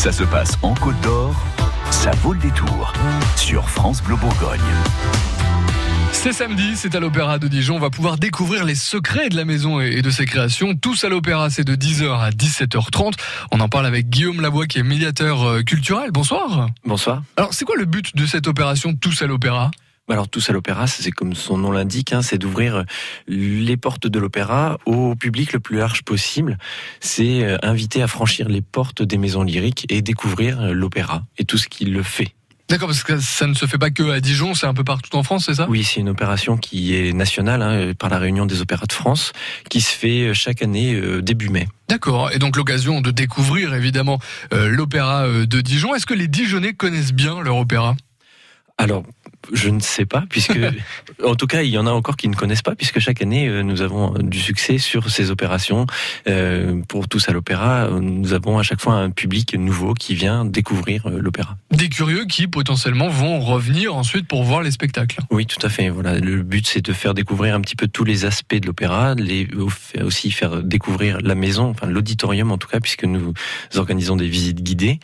Ça 0.00 0.12
se 0.12 0.22
passe 0.22 0.56
en 0.62 0.72
Côte 0.72 0.98
d'Or, 1.02 1.36
ça 1.90 2.10
vaut 2.22 2.32
le 2.32 2.38
détour 2.38 2.94
sur 3.36 3.68
France 3.68 4.02
Bleu 4.02 4.16
Bourgogne. 4.16 4.58
C'est 6.12 6.32
samedi, 6.32 6.74
c'est 6.74 6.94
à 6.94 7.00
l'Opéra 7.00 7.38
de 7.38 7.48
Dijon. 7.48 7.76
On 7.76 7.80
va 7.80 7.90
pouvoir 7.90 8.16
découvrir 8.16 8.64
les 8.64 8.76
secrets 8.76 9.28
de 9.28 9.36
la 9.36 9.44
maison 9.44 9.78
et 9.78 10.00
de 10.00 10.08
ses 10.08 10.24
créations. 10.24 10.74
Tous 10.74 11.04
à 11.04 11.10
l'Opéra, 11.10 11.50
c'est 11.50 11.64
de 11.64 11.76
10h 11.76 12.18
à 12.18 12.30
17h30. 12.30 13.12
On 13.52 13.60
en 13.60 13.68
parle 13.68 13.84
avec 13.84 14.08
Guillaume 14.08 14.40
Labois, 14.40 14.66
qui 14.66 14.78
est 14.78 14.82
médiateur 14.82 15.46
euh, 15.46 15.62
culturel. 15.62 16.12
Bonsoir. 16.12 16.70
Bonsoir. 16.86 17.22
Alors, 17.36 17.52
c'est 17.52 17.66
quoi 17.66 17.76
le 17.76 17.84
but 17.84 18.16
de 18.16 18.24
cette 18.24 18.48
opération 18.48 18.94
Tous 18.94 19.20
à 19.20 19.26
l'Opéra? 19.26 19.70
Alors 20.10 20.28
tous 20.28 20.50
à 20.50 20.52
l'opéra, 20.52 20.86
c'est 20.86 21.10
comme 21.10 21.34
son 21.34 21.58
nom 21.58 21.70
l'indique, 21.70 22.12
hein, 22.12 22.22
c'est 22.22 22.38
d'ouvrir 22.38 22.84
les 23.28 23.76
portes 23.76 24.06
de 24.06 24.18
l'opéra 24.18 24.78
au 24.86 25.14
public 25.14 25.52
le 25.52 25.60
plus 25.60 25.78
large 25.78 26.02
possible. 26.02 26.58
C'est 27.00 27.44
euh, 27.44 27.56
inviter 27.62 28.02
à 28.02 28.06
franchir 28.06 28.48
les 28.48 28.62
portes 28.62 29.02
des 29.02 29.18
maisons 29.18 29.42
lyriques 29.42 29.86
et 29.88 30.02
découvrir 30.02 30.72
l'opéra 30.72 31.24
et 31.38 31.44
tout 31.44 31.58
ce 31.58 31.68
qui 31.68 31.84
le 31.84 32.02
fait. 32.02 32.34
D'accord, 32.70 32.86
parce 32.86 33.02
que 33.02 33.18
ça 33.18 33.48
ne 33.48 33.54
se 33.54 33.66
fait 33.66 33.78
pas 33.78 33.90
que 33.90 34.10
à 34.10 34.20
Dijon, 34.20 34.54
c'est 34.54 34.66
un 34.66 34.74
peu 34.74 34.84
partout 34.84 35.16
en 35.16 35.24
France, 35.24 35.46
c'est 35.46 35.54
ça? 35.54 35.66
Oui, 35.68 35.82
c'est 35.82 35.98
une 35.98 36.08
opération 36.08 36.56
qui 36.56 36.94
est 36.94 37.12
nationale 37.12 37.62
hein, 37.62 37.94
par 37.98 38.10
la 38.10 38.18
Réunion 38.18 38.46
des 38.46 38.60
opéras 38.60 38.86
de 38.86 38.92
France, 38.92 39.32
qui 39.68 39.80
se 39.80 39.92
fait 39.92 40.28
euh, 40.28 40.34
chaque 40.34 40.62
année 40.62 40.94
euh, 40.94 41.20
début 41.20 41.48
mai. 41.48 41.66
D'accord, 41.88 42.30
et 42.30 42.38
donc 42.38 42.56
l'occasion 42.56 43.00
de 43.00 43.10
découvrir 43.10 43.74
évidemment 43.74 44.20
euh, 44.52 44.68
l'opéra 44.68 45.26
de 45.26 45.60
Dijon. 45.60 45.96
Est-ce 45.96 46.06
que 46.06 46.14
les 46.14 46.28
Dijonnais 46.28 46.72
connaissent 46.72 47.12
bien 47.12 47.40
leur 47.40 47.56
opéra? 47.56 47.96
Alors, 48.78 49.02
je 49.52 49.68
ne 49.68 49.80
sais 49.80 50.06
pas, 50.06 50.24
puisque, 50.28 50.58
en 51.24 51.34
tout 51.34 51.46
cas, 51.46 51.62
il 51.62 51.70
y 51.70 51.78
en 51.78 51.86
a 51.86 51.90
encore 51.90 52.16
qui 52.16 52.28
ne 52.28 52.34
connaissent 52.34 52.62
pas, 52.62 52.74
puisque 52.74 52.98
chaque 52.98 53.22
année, 53.22 53.48
euh, 53.48 53.62
nous 53.62 53.82
avons 53.82 54.14
du 54.18 54.38
succès 54.38 54.78
sur 54.78 55.10
ces 55.10 55.30
opérations. 55.30 55.86
Euh, 56.28 56.80
pour 56.88 57.08
tous 57.08 57.28
à 57.28 57.32
l'opéra, 57.32 57.88
nous 57.90 58.32
avons 58.32 58.58
à 58.58 58.62
chaque 58.62 58.80
fois 58.80 58.94
un 58.94 59.10
public 59.10 59.54
nouveau 59.54 59.94
qui 59.94 60.14
vient 60.14 60.44
découvrir 60.44 61.06
euh, 61.06 61.18
l'opéra. 61.20 61.56
Des 61.70 61.88
curieux 61.88 62.26
qui 62.26 62.46
potentiellement 62.46 63.08
vont 63.08 63.40
revenir 63.40 63.94
ensuite 63.94 64.26
pour 64.26 64.44
voir 64.44 64.62
les 64.62 64.70
spectacles. 64.70 65.20
Oui, 65.30 65.46
tout 65.46 65.64
à 65.64 65.68
fait. 65.68 65.88
Voilà, 65.88 66.18
le 66.18 66.42
but 66.42 66.66
c'est 66.66 66.84
de 66.84 66.92
faire 66.92 67.14
découvrir 67.14 67.54
un 67.54 67.60
petit 67.60 67.76
peu 67.76 67.88
tous 67.88 68.04
les 68.04 68.24
aspects 68.24 68.54
de 68.54 68.66
l'opéra, 68.66 69.14
les 69.14 69.48
aussi 70.02 70.30
faire 70.30 70.62
découvrir 70.62 71.18
la 71.22 71.34
maison, 71.34 71.70
enfin 71.70 71.86
l'auditorium 71.86 72.52
en 72.52 72.58
tout 72.58 72.68
cas, 72.68 72.80
puisque 72.80 73.04
nous 73.04 73.32
organisons 73.76 74.16
des 74.16 74.28
visites 74.28 74.62
guidées, 74.62 75.00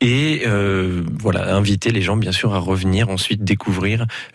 et 0.00 0.42
euh, 0.46 1.02
voilà, 1.18 1.54
inviter 1.54 1.90
les 1.90 2.02
gens 2.02 2.16
bien 2.16 2.32
sûr 2.32 2.54
à 2.54 2.58
revenir 2.58 3.08
ensuite 3.08 3.44
découvrir 3.44 3.69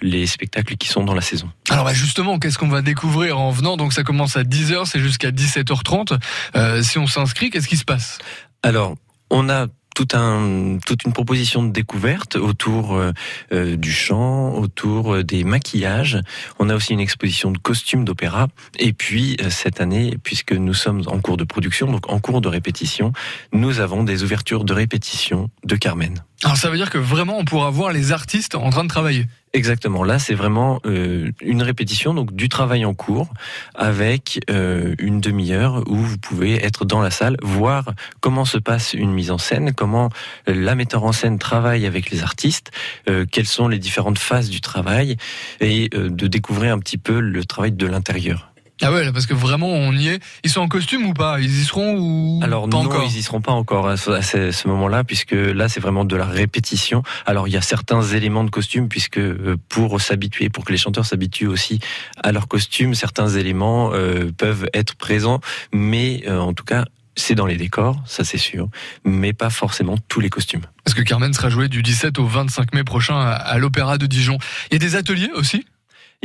les 0.01 0.27
spectacles 0.27 0.75
qui 0.77 0.87
sont 0.87 1.03
dans 1.03 1.13
la 1.13 1.21
saison. 1.21 1.49
Alors 1.69 1.85
bah 1.85 1.93
justement, 1.93 2.39
qu'est-ce 2.39 2.57
qu'on 2.57 2.67
va 2.67 2.81
découvrir 2.81 3.39
en 3.39 3.51
venant? 3.51 3.77
Donc 3.77 3.93
ça 3.93 4.03
commence 4.03 4.37
à 4.37 4.43
10h, 4.43 4.85
c'est 4.85 4.99
jusqu'à 4.99 5.31
17h30. 5.31 6.19
Euh, 6.55 6.81
si 6.81 6.97
on 6.97 7.07
s'inscrit, 7.07 7.49
qu'est-ce 7.49 7.67
qui 7.67 7.77
se 7.77 7.85
passe? 7.85 8.19
Alors, 8.63 8.95
on 9.29 9.49
a 9.49 9.67
toute 9.95 10.13
une 10.13 11.13
proposition 11.13 11.63
de 11.63 11.71
découverte 11.71 12.35
autour 12.35 12.95
euh, 12.95 13.11
euh, 13.51 13.75
du 13.75 13.91
chant, 13.91 14.53
autour 14.53 15.23
des 15.23 15.43
maquillages. 15.43 16.19
On 16.59 16.69
a 16.69 16.75
aussi 16.75 16.93
une 16.93 16.99
exposition 16.99 17.51
de 17.51 17.57
costumes 17.57 18.05
d'opéra. 18.05 18.47
Et 18.77 18.93
puis 18.93 19.37
cette 19.49 19.81
année, 19.81 20.17
puisque 20.21 20.51
nous 20.51 20.73
sommes 20.73 21.03
en 21.07 21.19
cours 21.19 21.37
de 21.37 21.43
production, 21.43 21.91
donc 21.91 22.11
en 22.11 22.19
cours 22.19 22.41
de 22.41 22.47
répétition, 22.47 23.13
nous 23.53 23.79
avons 23.79 24.03
des 24.03 24.23
ouvertures 24.23 24.65
de 24.65 24.73
répétition 24.73 25.49
de 25.63 25.75
Carmen. 25.75 26.23
Alors 26.43 26.57
ça 26.57 26.69
veut 26.69 26.77
dire 26.77 26.89
que 26.89 26.97
vraiment 26.97 27.37
on 27.39 27.45
pourra 27.45 27.69
voir 27.69 27.91
les 27.91 28.11
artistes 28.11 28.55
en 28.55 28.69
train 28.69 28.83
de 28.83 28.89
travailler. 28.89 29.25
Exactement. 29.55 30.03
Là, 30.03 30.19
c'est 30.19 30.33
vraiment 30.33 30.81
euh, 30.85 31.31
une 31.39 31.61
répétition, 31.61 32.13
donc 32.13 32.35
du 32.35 32.49
travail 32.49 32.83
en 32.83 32.93
cours, 32.93 33.29
avec 33.73 34.41
euh, 34.49 34.95
une 34.99 35.21
demi-heure 35.21 35.81
où 35.87 35.95
vous 35.95 36.17
pouvez 36.17 36.61
être 36.61 36.83
dans 36.83 37.01
la 37.01 37.09
salle, 37.09 37.37
voir 37.41 37.93
comment 38.19 38.43
se 38.43 38.57
passe 38.57 38.93
une 38.93 39.13
mise 39.13 39.31
en 39.31 39.37
scène, 39.37 39.73
comment 39.73 40.09
la 40.45 40.75
metteur 40.75 41.05
en 41.05 41.13
scène 41.13 41.39
travaille 41.39 41.85
avec 41.85 42.09
les 42.09 42.21
artistes, 42.21 42.71
euh, 43.09 43.25
quelles 43.31 43.47
sont 43.47 43.69
les 43.69 43.79
différentes 43.79 44.19
phases 44.19 44.49
du 44.49 44.59
travail, 44.59 45.15
et 45.61 45.87
de 45.89 46.27
découvrir 46.27 46.73
un 46.73 46.79
petit 46.79 46.97
peu 46.97 47.21
le 47.21 47.45
travail 47.45 47.71
de 47.71 47.87
l'intérieur. 47.87 48.54
Ah 48.81 48.91
ouais, 48.91 49.09
parce 49.13 49.25
que 49.25 49.33
vraiment 49.33 49.69
on 49.69 49.93
y 49.93 50.09
est. 50.09 50.21
Ils 50.43 50.49
sont 50.49 50.59
en 50.61 50.67
costume 50.67 51.05
ou 51.05 51.13
pas? 51.13 51.39
Ils 51.39 51.61
y 51.61 51.63
seront 51.63 51.95
ou 51.97 52.39
Alors 52.43 52.69
pas 52.69 52.77
non, 52.77 52.85
encore? 52.85 53.05
ils 53.05 53.17
y 53.17 53.23
seront 53.23 53.39
pas 53.41 53.53
encore 53.53 53.87
à 53.87 53.95
ce, 53.95 54.67
moment-là, 54.67 55.03
puisque 55.03 55.31
là 55.31 55.69
c'est 55.69 55.79
vraiment 55.79 56.03
de 56.03 56.15
la 56.15 56.25
répétition. 56.25 57.01
Alors 57.25 57.47
il 57.47 57.53
y 57.53 57.57
a 57.57 57.61
certains 57.61 58.01
éléments 58.01 58.43
de 58.43 58.49
costume, 58.49 58.89
puisque 58.89 59.17
euh, 59.17 59.55
pour 59.69 60.01
s'habituer, 60.01 60.49
pour 60.49 60.65
que 60.65 60.73
les 60.73 60.77
chanteurs 60.77 61.05
s'habituent 61.05 61.47
aussi 61.47 61.79
à 62.21 62.31
leur 62.31 62.47
costume, 62.47 62.95
certains 62.95 63.29
éléments 63.29 63.91
euh, 63.93 64.31
peuvent 64.37 64.67
être 64.73 64.95
présents, 64.95 65.39
mais 65.73 66.23
euh, 66.27 66.39
en 66.39 66.53
tout 66.53 66.65
cas 66.65 66.85
c'est 67.17 67.35
dans 67.35 67.45
les 67.45 67.55
décors, 67.55 68.01
ça 68.05 68.25
c'est 68.25 68.37
sûr, 68.37 68.67
mais 69.05 69.31
pas 69.31 69.49
forcément 69.49 69.95
tous 70.09 70.19
les 70.19 70.29
costumes. 70.29 70.63
Parce 70.83 70.93
que 70.93 71.01
Carmen 71.01 71.33
sera 71.33 71.49
joué 71.49 71.69
du 71.69 71.81
17 71.81 72.19
au 72.19 72.25
25 72.25 72.73
mai 72.73 72.83
prochain 72.83 73.17
à 73.17 73.57
l'Opéra 73.57 73.97
de 73.97 74.05
Dijon. 74.05 74.37
Il 74.69 74.73
y 74.73 74.75
a 74.75 74.79
des 74.79 74.97
ateliers 74.97 75.31
aussi? 75.33 75.65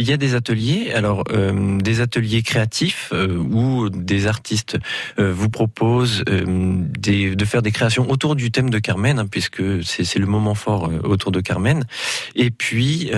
Il 0.01 0.09
y 0.09 0.13
a 0.13 0.17
des 0.17 0.35
ateliers, 0.35 0.93
alors 0.95 1.25
euh, 1.31 1.79
des 1.79 2.01
ateliers 2.01 2.43
créatifs 2.43 3.11
euh, 3.13 3.37
où 3.37 3.91
des 3.91 4.27
artistes 4.27 4.79
euh, 5.19 5.31
vous 5.33 5.51
proposent 5.51 6.25
de 6.25 7.45
faire 7.45 7.63
des 7.63 7.71
créations 7.71 8.11
autour 8.11 8.35
du 8.35 8.51
thème 8.51 8.71
de 8.71 8.79
Carmen, 8.79 9.19
hein, 9.19 9.27
puisque 9.27 9.63
c'est 9.85 10.19
le 10.19 10.27
moment 10.27 10.55
fort 10.55 10.91
autour 11.05 11.33
de 11.33 11.41
Carmen. 11.41 11.85
Et 12.35 12.51
puis 12.51 13.11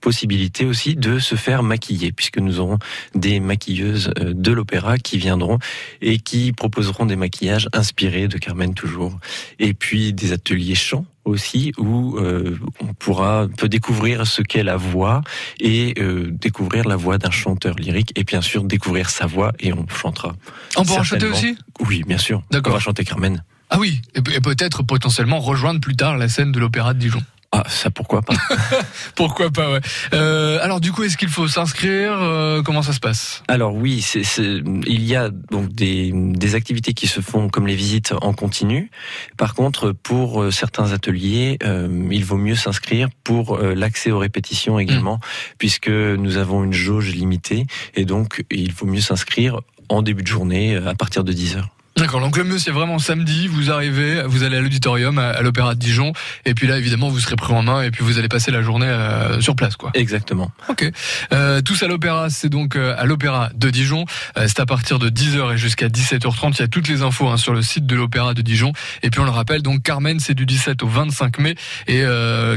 possibilité 0.00 0.64
aussi 0.64 0.96
de 0.96 1.18
se 1.18 1.36
faire 1.36 1.62
maquiller, 1.62 2.10
puisque 2.10 2.38
nous 2.38 2.58
aurons 2.58 2.78
des 3.14 3.38
maquilleuses 3.38 4.12
de 4.16 4.52
l'opéra 4.52 4.98
qui 4.98 5.18
viendront 5.18 5.58
et 6.00 6.18
qui 6.18 6.52
proposeront 6.52 7.06
des 7.06 7.16
maquillages 7.16 7.68
inspirés 7.72 8.28
de 8.28 8.38
Carmen 8.38 8.74
toujours. 8.74 9.18
Et 9.58 9.74
puis 9.74 10.12
des 10.12 10.32
ateliers 10.32 10.74
chants 10.74 11.06
aussi 11.24 11.72
où 11.78 12.16
euh, 12.18 12.58
on 12.80 12.94
pourra 12.94 13.46
peut 13.56 13.68
découvrir 13.68 14.26
ce 14.26 14.42
qu'est 14.42 14.62
la 14.62 14.76
voix 14.76 15.22
et 15.60 15.94
euh, 15.98 16.30
découvrir 16.30 16.86
la 16.88 16.96
voix 16.96 17.18
d'un 17.18 17.30
chanteur 17.30 17.76
lyrique 17.76 18.12
et 18.16 18.24
bien 18.24 18.40
sûr 18.40 18.64
découvrir 18.64 19.10
sa 19.10 19.26
voix 19.26 19.52
et 19.60 19.72
on 19.72 19.86
chantera. 19.88 20.34
On 20.76 20.84
pourra 20.84 21.02
chanter 21.02 21.26
aussi? 21.26 21.56
Oui, 21.80 22.02
bien 22.06 22.18
sûr. 22.18 22.42
D'accord. 22.50 22.72
On 22.72 22.76
va 22.76 22.80
chanter 22.80 23.04
Carmen. 23.04 23.42
Ah 23.70 23.78
oui, 23.78 24.02
et 24.14 24.20
peut-être 24.20 24.82
potentiellement 24.82 25.40
rejoindre 25.40 25.80
plus 25.80 25.96
tard 25.96 26.18
la 26.18 26.28
scène 26.28 26.52
de 26.52 26.60
l'opéra 26.60 26.92
de 26.92 26.98
Dijon. 26.98 27.22
Ah, 27.54 27.64
ça 27.68 27.90
pourquoi 27.90 28.22
pas 28.22 28.34
Pourquoi 29.14 29.50
pas, 29.50 29.70
ouais. 29.70 29.80
Euh, 30.14 30.58
alors 30.62 30.80
du 30.80 30.90
coup, 30.90 31.02
est-ce 31.02 31.18
qu'il 31.18 31.28
faut 31.28 31.48
s'inscrire 31.48 32.12
euh, 32.14 32.62
Comment 32.62 32.80
ça 32.80 32.94
se 32.94 33.00
passe? 33.00 33.42
Alors 33.46 33.74
oui, 33.74 34.00
c'est, 34.00 34.22
il 34.38 35.04
y 35.04 35.14
a 35.14 35.28
donc 35.28 35.70
des, 35.70 36.12
des 36.14 36.54
activités 36.54 36.94
qui 36.94 37.08
se 37.08 37.20
font 37.20 37.50
comme 37.50 37.66
les 37.66 37.74
visites 37.74 38.14
en 38.22 38.32
continu. 38.32 38.90
Par 39.36 39.54
contre, 39.54 39.92
pour 39.92 40.42
euh, 40.42 40.50
certains 40.50 40.92
ateliers, 40.92 41.58
euh, 41.62 42.08
il 42.10 42.24
vaut 42.24 42.38
mieux 42.38 42.54
s'inscrire 42.54 43.08
pour 43.22 43.56
euh, 43.56 43.74
l'accès 43.74 44.10
aux 44.10 44.18
répétitions 44.18 44.78
également, 44.78 45.16
mmh. 45.16 45.54
puisque 45.58 45.90
nous 45.90 46.38
avons 46.38 46.64
une 46.64 46.72
jauge 46.72 47.14
limitée 47.14 47.66
et 47.94 48.06
donc 48.06 48.44
il 48.50 48.72
vaut 48.72 48.86
mieux 48.86 49.02
s'inscrire 49.02 49.60
en 49.90 50.00
début 50.00 50.22
de 50.22 50.28
journée 50.28 50.76
à 50.76 50.94
partir 50.94 51.22
de 51.22 51.34
10 51.34 51.56
heures. 51.56 51.68
D'accord, 51.96 52.20
donc 52.20 52.38
le 52.38 52.44
mieux 52.44 52.58
c'est 52.58 52.70
vraiment 52.70 52.98
samedi, 52.98 53.48
vous 53.48 53.70
arrivez, 53.70 54.22
vous 54.22 54.44
allez 54.44 54.56
à 54.56 54.60
l'auditorium, 54.60 55.18
à, 55.18 55.42
l'Opéra 55.42 55.74
de 55.74 55.78
Dijon, 55.78 56.14
et 56.46 56.54
puis 56.54 56.66
là 56.66 56.78
évidemment 56.78 57.10
vous 57.10 57.20
serez 57.20 57.36
pris 57.36 57.52
en 57.52 57.62
main 57.62 57.82
et 57.82 57.90
puis 57.90 58.02
vous 58.02 58.18
allez 58.18 58.28
passer 58.28 58.50
la 58.50 58.62
journée 58.62 58.86
euh, 58.86 59.40
sur 59.42 59.54
place 59.54 59.76
quoi. 59.76 59.90
Exactement. 59.92 60.50
Ok. 60.70 60.90
Euh, 61.32 61.60
tous 61.60 61.82
à 61.82 61.88
l'Opéra, 61.88 62.30
c'est 62.30 62.48
donc 62.48 62.76
euh, 62.76 62.94
à 62.96 63.04
l'Opéra 63.04 63.50
de 63.54 63.68
Dijon, 63.68 64.06
euh, 64.38 64.46
c'est 64.48 64.60
à 64.60 64.66
partir 64.66 64.98
de 64.98 65.10
10h 65.10 65.52
et 65.52 65.58
jusqu'à 65.58 65.88
17h30, 65.88 66.54
il 66.54 66.60
y 66.60 66.62
a 66.62 66.68
toutes 66.68 66.88
les 66.88 67.02
infos 67.02 67.28
hein, 67.28 67.36
sur 67.36 67.52
le 67.52 67.60
site 67.60 67.84
de 67.84 67.94
l'Opéra 67.94 68.32
de 68.32 68.40
Dijon, 68.40 68.72
et 69.02 69.10
puis 69.10 69.20
on 69.20 69.24
le 69.24 69.30
rappelle, 69.30 69.60
donc 69.60 69.82
Carmen 69.82 70.18
c'est 70.18 70.34
du 70.34 70.46
17 70.46 70.82
au 70.82 70.88
25 70.88 71.38
mai, 71.40 71.54
et 71.88 72.04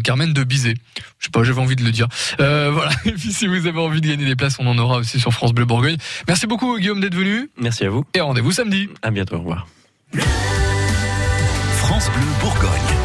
Carmen 0.04 0.32
de 0.32 0.44
Bizet. 0.44 0.76
Je 1.20 1.26
sais 1.26 1.32
pas, 1.32 1.44
j'avais 1.44 1.62
envie 1.62 1.76
de 1.76 1.84
le 1.84 1.92
dire. 1.92 2.08
voilà, 2.38 2.92
et 3.06 3.12
puis 3.12 3.34
si 3.34 3.48
vous 3.48 3.68
avez 3.68 3.80
envie 3.80 4.00
de 4.00 4.08
gagner 4.08 4.26
des 4.26 4.36
places, 4.36 4.58
on 4.60 4.68
en 4.68 4.78
aura 4.78 4.98
aussi 4.98 5.20
sur 5.20 5.34
France 5.34 5.54
Bleu 5.54 5.66
Bourgogne. 5.66 5.98
Merci 6.28 6.48
beaucoup 6.48 6.78
Guillaume 6.80 7.02
d'être 7.02 7.16
venu. 7.16 7.50
Merci 7.58 7.84
à 7.84 7.90
vous. 7.90 8.06
Et 8.14 8.22
rendez-vous 8.22 8.52
samedi. 8.52 8.90
À 9.02 9.12
au 9.34 9.40
revoir. 9.40 9.68
France 11.78 12.10
Bleu 12.12 12.28
Bourgogne. 12.42 13.05